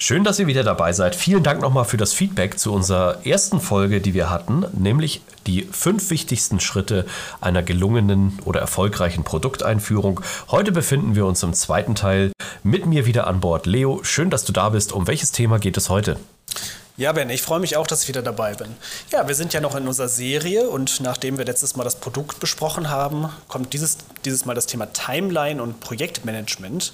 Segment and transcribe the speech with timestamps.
[0.00, 1.16] Schön, dass ihr wieder dabei seid.
[1.16, 5.62] Vielen Dank nochmal für das Feedback zu unserer ersten Folge, die wir hatten, nämlich die
[5.72, 7.04] fünf wichtigsten Schritte
[7.40, 10.20] einer gelungenen oder erfolgreichen Produkteinführung.
[10.52, 12.30] Heute befinden wir uns im zweiten Teil.
[12.62, 13.66] Mit mir wieder an Bord.
[13.66, 14.92] Leo, schön, dass du da bist.
[14.92, 16.16] Um welches Thema geht es heute?
[16.96, 18.68] Ja, Ben, ich freue mich auch, dass ich wieder dabei bin.
[19.10, 22.38] Ja, wir sind ja noch in unserer Serie und nachdem wir letztes Mal das Produkt
[22.38, 26.92] besprochen haben, kommt dieses, dieses Mal das Thema Timeline und Projektmanagement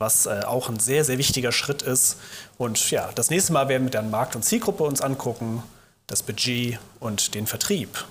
[0.00, 2.16] was äh, auch ein sehr, sehr wichtiger Schritt ist.
[2.58, 5.62] Und ja, das nächste Mal werden wir dann Markt- und Zielgruppe uns angucken,
[6.06, 8.06] das Budget und den Vertrieb.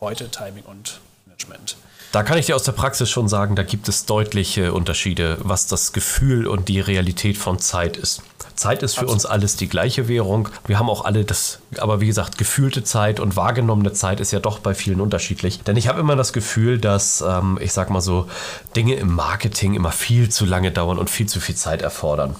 [0.00, 1.76] Heute Timing und Management.
[2.12, 5.68] Da kann ich dir aus der Praxis schon sagen, da gibt es deutliche Unterschiede, was
[5.68, 8.22] das Gefühl und die Realität von Zeit ist.
[8.56, 9.14] Zeit ist für Absolut.
[9.14, 10.48] uns alles die gleiche Währung.
[10.66, 14.40] Wir haben auch alle das, aber wie gesagt, gefühlte Zeit und wahrgenommene Zeit ist ja
[14.40, 15.62] doch bei vielen unterschiedlich.
[15.62, 18.26] Denn ich habe immer das Gefühl, dass, ähm, ich sag mal so,
[18.74, 22.34] Dinge im Marketing immer viel zu lange dauern und viel zu viel Zeit erfordern.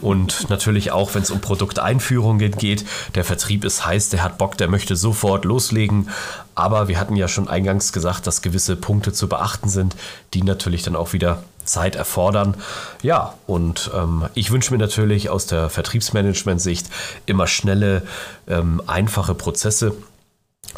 [0.00, 4.56] Und natürlich auch, wenn es um Produkteinführungen geht, der Vertrieb ist heiß, der hat Bock,
[4.56, 6.10] der möchte sofort loslegen.
[6.54, 9.96] Aber wir hatten ja schon eingangs gesagt, dass gewisse Punkte zu beachten sind,
[10.34, 12.54] die natürlich dann auch wieder Zeit erfordern.
[13.02, 16.88] Ja, und ähm, ich wünsche mir natürlich aus der Vertriebsmanagement-Sicht
[17.26, 18.02] immer schnelle,
[18.46, 19.94] ähm, einfache Prozesse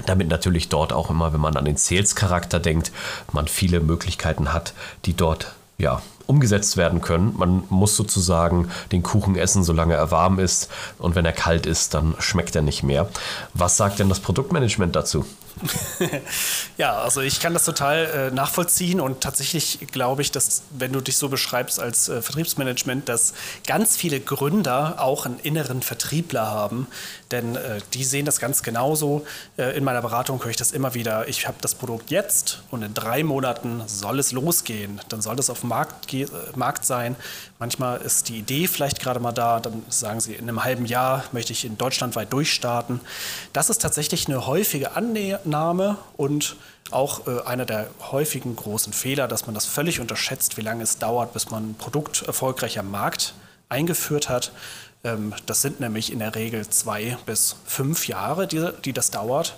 [0.07, 2.93] damit natürlich dort auch immer, wenn man an den Sales-Charakter denkt,
[3.33, 4.73] man viele Möglichkeiten hat,
[5.05, 6.01] die dort ja,
[6.33, 7.35] umgesetzt werden können.
[7.37, 10.71] Man muss sozusagen den Kuchen essen, solange er warm ist.
[10.99, 13.09] Und wenn er kalt ist, dann schmeckt er nicht mehr.
[13.53, 15.27] Was sagt denn das Produktmanagement dazu?
[16.79, 21.01] ja, also ich kann das total äh, nachvollziehen und tatsächlich glaube ich, dass wenn du
[21.01, 23.35] dich so beschreibst als äh, Vertriebsmanagement, dass
[23.67, 26.87] ganz viele Gründer auch einen inneren Vertriebler haben,
[27.31, 29.25] denn äh, die sehen das ganz genauso.
[29.57, 31.29] Äh, in meiner Beratung höre ich das immer wieder.
[31.29, 35.01] Ich habe das Produkt jetzt und in drei Monaten soll es losgehen.
[35.09, 37.17] Dann soll es auf dem Markt, äh, Markt sein.
[37.59, 39.61] Manchmal ist die Idee vielleicht gerade mal da.
[39.61, 43.01] Dann sagen sie, in einem halben Jahr möchte ich in Deutschland weit durchstarten.
[43.53, 46.57] Das ist tatsächlich eine häufige Annahme und
[46.91, 50.99] auch äh, einer der häufigen großen Fehler, dass man das völlig unterschätzt, wie lange es
[50.99, 53.35] dauert, bis man ein Produkt erfolgreich am Markt
[53.69, 54.53] eingeführt hat.
[55.05, 59.57] Ähm, das sind nämlich in der Regel zwei bis fünf Jahre, die, die das dauert.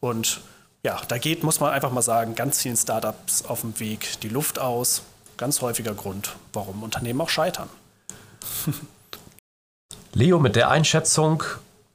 [0.00, 0.40] Und
[0.84, 4.28] ja, da geht, muss man einfach mal sagen, ganz vielen Startups auf dem Weg die
[4.28, 5.02] Luft aus.
[5.38, 7.70] Ganz häufiger Grund, warum Unternehmen auch scheitern.
[10.12, 11.42] Leo, mit der Einschätzung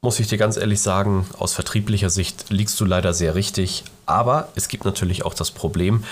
[0.02, 3.84] muss ich dir ganz ehrlich sagen, aus vertrieblicher Sicht liegst du leider sehr richtig.
[4.06, 6.04] Aber es gibt natürlich auch das Problem,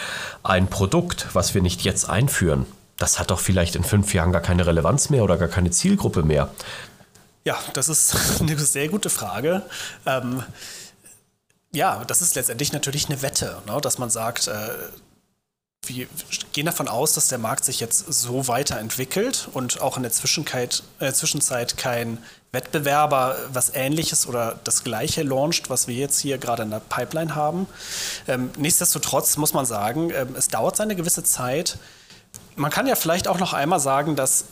[0.43, 2.65] ein Produkt, was wir nicht jetzt einführen,
[3.01, 6.21] das hat doch vielleicht in fünf Jahren gar keine Relevanz mehr oder gar keine Zielgruppe
[6.21, 6.49] mehr.
[7.43, 9.63] Ja, das ist eine sehr gute Frage.
[10.05, 10.43] Ähm,
[11.73, 13.79] ja, das ist letztendlich natürlich eine Wette, ne?
[13.81, 14.69] dass man sagt, äh,
[15.87, 16.07] wir
[16.53, 20.83] gehen davon aus, dass der Markt sich jetzt so weiterentwickelt und auch in der Zwischenzeit,
[20.99, 22.19] äh, Zwischenzeit kein
[22.51, 27.33] Wettbewerber was Ähnliches oder das Gleiche launcht, was wir jetzt hier gerade in der Pipeline
[27.33, 27.67] haben.
[28.27, 31.77] Ähm, nichtsdestotrotz muss man sagen, ähm, es dauert seine gewisse Zeit,
[32.55, 34.45] man kann ja vielleicht auch noch einmal sagen, dass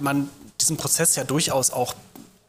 [0.00, 0.30] man
[0.60, 1.94] diesen Prozess ja durchaus auch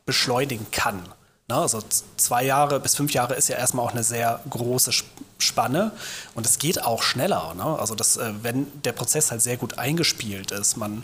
[0.06, 1.02] beschleunigen kann.
[1.50, 1.56] Ne?
[1.56, 1.82] Also
[2.16, 4.92] zwei Jahre bis fünf Jahre ist ja erstmal auch eine sehr große
[5.40, 5.92] Spanne
[6.36, 7.54] und es geht auch schneller.
[7.56, 7.64] Ne?
[7.64, 11.04] Also das, äh, wenn der Prozess halt sehr gut eingespielt ist, man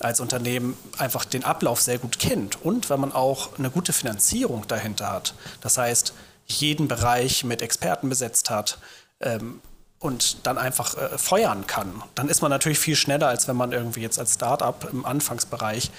[0.00, 4.66] als Unternehmen einfach den Ablauf sehr gut kennt und wenn man auch eine gute Finanzierung
[4.68, 5.34] dahinter hat.
[5.62, 6.12] Das heißt,
[6.46, 8.78] jeden Bereich mit Experten besetzt hat,
[9.20, 9.60] ähm,
[9.98, 12.02] und dann einfach äh, feuern kann.
[12.14, 15.90] Dann ist man natürlich viel schneller, als wenn man irgendwie jetzt als Startup im Anfangsbereich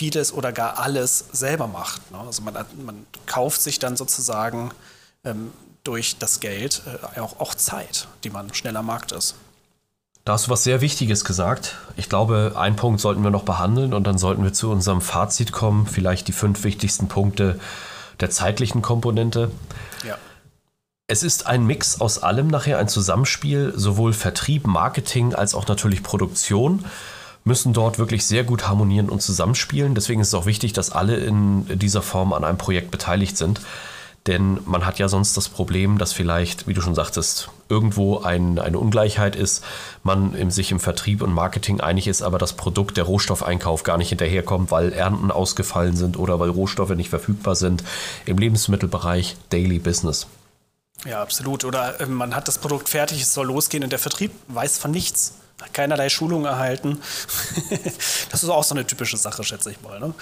[0.00, 2.10] vieles oder gar alles selber macht.
[2.10, 2.18] Ne?
[2.18, 2.54] Also man,
[2.86, 4.70] man, kauft sich dann sozusagen
[5.24, 5.52] ähm,
[5.84, 6.80] durch das Geld
[7.14, 9.34] äh, auch, auch Zeit, die man schneller Markt ist.
[10.24, 11.76] Da hast du was sehr Wichtiges gesagt.
[11.96, 15.52] Ich glaube, einen Punkt sollten wir noch behandeln und dann sollten wir zu unserem Fazit
[15.52, 15.86] kommen.
[15.86, 17.60] Vielleicht die fünf wichtigsten Punkte
[18.20, 19.50] der zeitlichen Komponente.
[20.02, 20.16] Ja.
[21.08, 26.02] Es ist ein Mix aus allem nachher, ein Zusammenspiel, sowohl Vertrieb, Marketing als auch natürlich
[26.02, 26.86] Produktion
[27.44, 29.94] müssen dort wirklich sehr gut harmonieren und zusammenspielen.
[29.94, 33.60] Deswegen ist es auch wichtig, dass alle in dieser Form an einem Projekt beteiligt sind.
[34.26, 38.58] Denn man hat ja sonst das Problem, dass vielleicht, wie du schon sagtest, irgendwo ein,
[38.58, 39.64] eine Ungleichheit ist,
[40.02, 43.96] man im, sich im Vertrieb und Marketing einig ist, aber das Produkt, der Rohstoffeinkauf gar
[43.96, 47.82] nicht hinterherkommt, weil Ernten ausgefallen sind oder weil Rohstoffe nicht verfügbar sind.
[48.26, 50.26] Im Lebensmittelbereich Daily Business.
[51.06, 51.64] Ja, absolut.
[51.64, 54.90] Oder äh, man hat das Produkt fertig, es soll losgehen und der Vertrieb weiß von
[54.90, 55.34] nichts.
[55.72, 57.00] Keinerlei Schulung erhalten.
[58.30, 60.00] das ist auch so eine typische Sache, schätze ich mal.
[60.00, 60.14] Ne?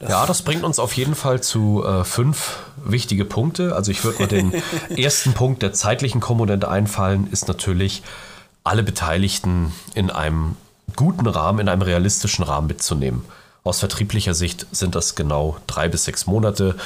[0.00, 3.76] Ja, das bringt uns auf jeden Fall zu äh, fünf wichtige Punkte.
[3.76, 4.52] Also ich würde mal den
[4.96, 8.02] ersten Punkt der zeitlichen Komponente einfallen, ist natürlich
[8.64, 10.56] alle Beteiligten in einem
[10.96, 13.24] guten Rahmen, in einem realistischen Rahmen mitzunehmen.
[13.62, 16.76] Aus vertrieblicher Sicht sind das genau drei bis sechs Monate.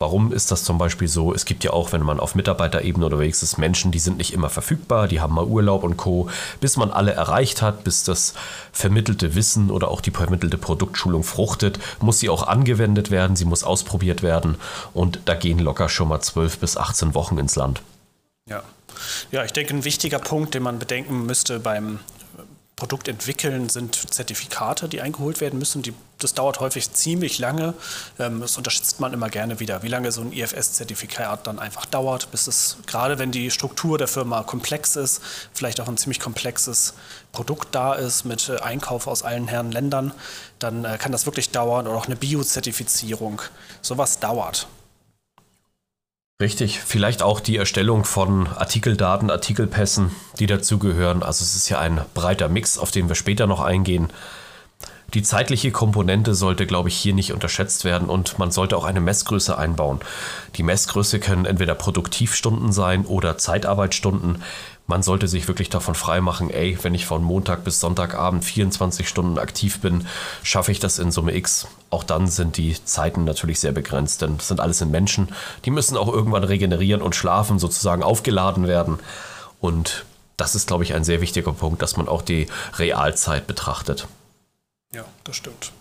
[0.00, 1.32] Warum ist das zum Beispiel so?
[1.32, 4.50] Es gibt ja auch, wenn man auf Mitarbeiterebene unterwegs ist, Menschen, die sind nicht immer
[4.50, 6.28] verfügbar, die haben mal Urlaub und Co.
[6.60, 8.34] Bis man alle erreicht hat, bis das
[8.72, 13.62] vermittelte Wissen oder auch die vermittelte Produktschulung fruchtet, muss sie auch angewendet werden, sie muss
[13.62, 14.56] ausprobiert werden
[14.92, 17.80] und da gehen locker schon mal 12 bis 18 Wochen ins Land.
[18.48, 18.62] Ja.
[19.30, 21.98] Ja, ich denke, ein wichtiger Punkt, den man bedenken müsste beim
[22.76, 25.82] Produkt entwickeln, sind Zertifikate, die eingeholt werden müssen.
[25.82, 27.74] Die, das dauert häufig ziemlich lange.
[28.18, 32.32] Ähm, das unterschätzt man immer gerne wieder, wie lange so ein IFS-Zertifikat dann einfach dauert,
[32.32, 35.22] bis es, gerade wenn die Struktur der Firma komplex ist,
[35.52, 36.94] vielleicht auch ein ziemlich komplexes
[37.30, 40.12] Produkt da ist mit äh, Einkauf aus allen Herren Ländern,
[40.58, 41.86] dann äh, kann das wirklich dauern.
[41.86, 43.40] Oder auch eine Bio-Zertifizierung.
[43.82, 44.66] Sowas dauert.
[46.42, 50.10] Richtig, vielleicht auch die Erstellung von Artikeldaten, Artikelpässen,
[50.40, 51.22] die dazugehören.
[51.22, 54.12] Also es ist ja ein breiter Mix, auf den wir später noch eingehen.
[55.12, 59.00] Die zeitliche Komponente sollte, glaube ich, hier nicht unterschätzt werden und man sollte auch eine
[59.00, 60.00] Messgröße einbauen.
[60.56, 64.42] Die Messgröße können entweder Produktivstunden sein oder Zeitarbeitsstunden
[64.86, 69.38] man sollte sich wirklich davon freimachen, ey, wenn ich von Montag bis Sonntagabend 24 Stunden
[69.38, 70.06] aktiv bin,
[70.42, 71.66] schaffe ich das in Summe X.
[71.88, 75.28] Auch dann sind die Zeiten natürlich sehr begrenzt, denn das sind alles in Menschen,
[75.64, 78.98] die müssen auch irgendwann regenerieren und schlafen, sozusagen aufgeladen werden.
[79.58, 80.04] Und
[80.36, 82.46] das ist, glaube ich, ein sehr wichtiger Punkt, dass man auch die
[82.76, 84.06] Realzeit betrachtet.
[84.94, 85.72] Ja, das stimmt.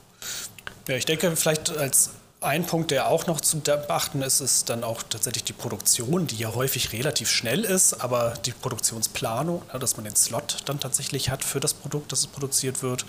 [0.87, 2.11] Ja, ich denke, vielleicht als
[2.41, 6.35] ein Punkt, der auch noch zu beachten ist, ist dann auch tatsächlich die Produktion, die
[6.35, 11.43] ja häufig relativ schnell ist, aber die Produktionsplanung, dass man den Slot dann tatsächlich hat
[11.43, 13.05] für das Produkt, das produziert wird.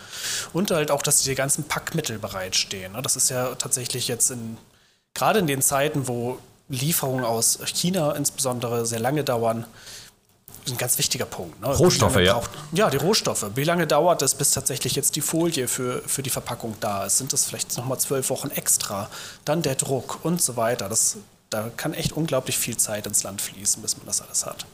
[0.53, 2.95] Und halt auch, dass die ganzen Packmittel bereitstehen.
[3.03, 4.57] Das ist ja tatsächlich jetzt in,
[5.15, 9.67] gerade in den Zeiten, wo Lieferungen aus China insbesondere sehr lange dauern,
[10.71, 11.61] ein ganz wichtiger Punkt.
[11.61, 11.69] Ne?
[11.69, 12.35] Rohstoffe, ja.
[12.35, 13.45] Braucht, ja, die Rohstoffe.
[13.55, 17.19] Wie lange dauert es, bis tatsächlich jetzt die Folie für, für die Verpackung da ist?
[17.19, 19.09] Sind das vielleicht nochmal zwölf Wochen extra?
[19.45, 20.89] Dann der Druck und so weiter.
[20.89, 21.19] Das,
[21.51, 24.67] da kann echt unglaublich viel Zeit ins Land fließen, bis man das alles hat.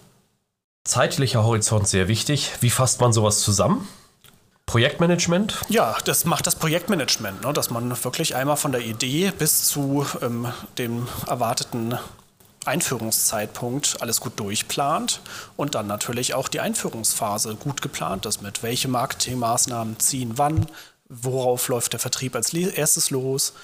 [0.85, 2.53] Zeitlicher Horizont sehr wichtig.
[2.61, 3.87] Wie fasst man sowas zusammen?
[4.67, 5.57] Projektmanagement?
[5.69, 7.53] Ja, das macht das Projektmanagement, ne?
[7.53, 10.47] dass man wirklich einmal von der Idee bis zu ähm,
[10.79, 11.99] dem erwarteten
[12.67, 15.21] Einführungszeitpunkt alles gut durchplant
[15.57, 20.67] und dann natürlich auch die Einführungsphase gut geplant ist mit welche Marketingmaßnahmen ziehen wann,
[21.09, 23.55] worauf läuft der Vertrieb als erstes los,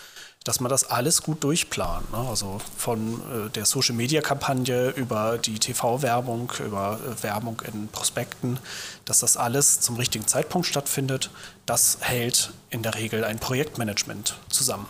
[0.45, 2.11] dass man das alles gut durchplant.
[2.13, 2.19] Ne?
[2.19, 8.59] Also von äh, der Social-Media-Kampagne über die TV-Werbung, über äh, Werbung in Prospekten,
[9.05, 11.31] dass das alles zum richtigen Zeitpunkt stattfindet,
[11.67, 14.87] das hält in der Regel ein Projektmanagement zusammen.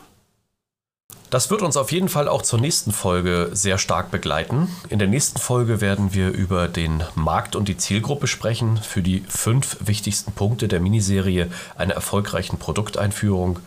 [1.31, 4.69] Das wird uns auf jeden Fall auch zur nächsten Folge sehr stark begleiten.
[4.90, 9.25] In der nächsten Folge werden wir über den Markt und die Zielgruppe sprechen, für die
[9.28, 13.58] fünf wichtigsten Punkte der Miniserie einer erfolgreichen Produkteinführung.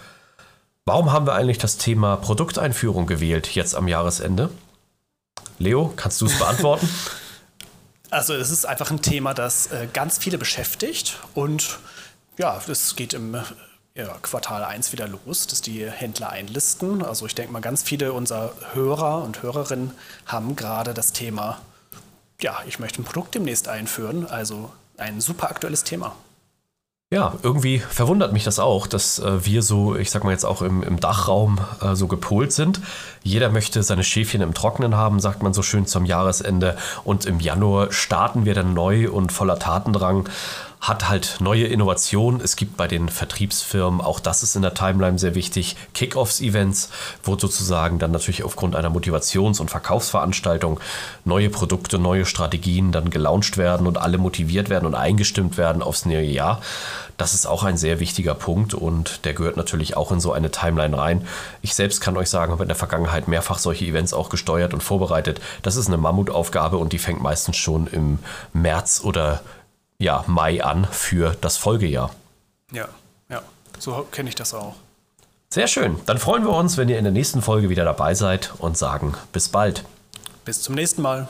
[0.86, 4.50] Warum haben wir eigentlich das Thema Produkteinführung gewählt jetzt am Jahresende?
[5.58, 6.90] Leo, kannst du es beantworten?
[8.12, 11.78] Also es ist einfach ein Thema, das äh, ganz viele beschäftigt und
[12.40, 13.38] ja, es geht im
[14.00, 17.04] ja, Quartal 1 wieder los, dass die Händler einlisten.
[17.04, 19.92] Also ich denke mal, ganz viele unserer Hörer und Hörerinnen
[20.26, 21.60] haben gerade das Thema,
[22.42, 24.26] ja, ich möchte ein Produkt demnächst einführen.
[24.26, 26.16] Also ein super aktuelles Thema.
[27.12, 30.62] Ja, irgendwie verwundert mich das auch, dass äh, wir so, ich sag mal jetzt auch
[30.62, 32.82] im, im Dachraum äh, so gepolt sind.
[33.24, 36.78] Jeder möchte seine Schäfchen im Trockenen haben, sagt man so schön zum Jahresende.
[37.04, 40.30] Und im Januar starten wir dann neu und voller Tatendrang
[40.82, 42.40] hat halt neue Innovationen.
[42.40, 46.90] Es gibt bei den Vertriebsfirmen, auch das ist in der Timeline sehr wichtig, Kickoffs-Events,
[47.24, 50.80] wo sozusagen dann natürlich aufgrund einer Motivations- und Verkaufsveranstaltung
[51.26, 56.06] neue Produkte, neue Strategien dann gelauncht werden und alle motiviert werden und eingestimmt werden aufs
[56.06, 56.62] neue Jahr.
[57.18, 60.52] Das ist auch ein sehr wichtiger Punkt und der gehört natürlich auch in so eine
[60.52, 61.28] Timeline rein.
[61.62, 64.82] Ich selbst kann euch sagen, habe in der Vergangenheit mehrfach solche Events auch gesteuert und
[64.82, 65.42] vorbereitet.
[65.62, 68.20] Das ist eine Mammutaufgabe und die fängt meistens schon im
[68.54, 69.42] März oder
[70.02, 72.12] ja, Mai an für das Folgejahr.
[72.72, 72.88] Ja,
[73.30, 73.42] ja,
[73.78, 74.76] so kenne ich das auch.
[75.50, 75.98] Sehr schön.
[76.06, 79.16] Dann freuen wir uns, wenn ihr in der nächsten Folge wieder dabei seid und sagen
[79.34, 79.84] bis bald.
[80.46, 81.28] Bis zum nächsten Mal.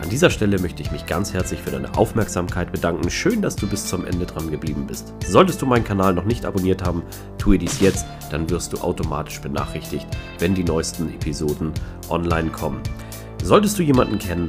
[0.00, 3.10] An dieser Stelle möchte ich mich ganz herzlich für deine Aufmerksamkeit bedanken.
[3.10, 5.12] Schön, dass du bis zum Ende dran geblieben bist.
[5.26, 7.02] Solltest du meinen Kanal noch nicht abonniert haben,
[7.38, 10.06] tue dies jetzt, dann wirst du automatisch benachrichtigt,
[10.38, 11.72] wenn die neuesten Episoden
[12.08, 12.82] online kommen.
[13.42, 14.48] Solltest du jemanden kennen,